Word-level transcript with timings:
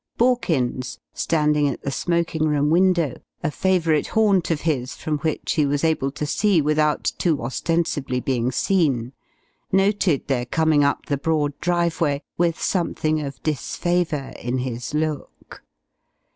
Borkins, 0.17 0.97
standing 1.13 1.67
at 1.67 1.83
the 1.83 1.91
smoking 1.91 2.47
room 2.47 2.71
window 2.71 3.17
a 3.43 3.51
favourite 3.51 4.07
haunt 4.07 4.49
of 4.49 4.61
his 4.61 4.95
from 4.95 5.19
which 5.19 5.53
he 5.53 5.65
was 5.67 5.83
able 5.83 6.09
to 6.13 6.25
see 6.25 6.59
without 6.59 7.11
too 7.19 7.39
ostensibly 7.43 8.19
being 8.19 8.51
seen 8.51 9.13
noted 9.71 10.25
their 10.25 10.47
coming 10.47 10.83
up 10.83 11.05
the 11.05 11.17
broad 11.17 11.53
driveway, 11.59 12.23
with 12.35 12.59
something 12.59 13.21
of 13.21 13.43
disfavour 13.43 14.33
in 14.41 14.57
his 14.57 14.95
look. 14.95 15.63